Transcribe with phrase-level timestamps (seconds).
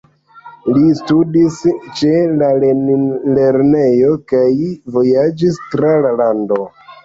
[0.77, 1.59] Li studis
[1.99, 4.49] ĉe la Lenin-lernejo kaj
[4.99, 6.63] vojaĝis tra la lando.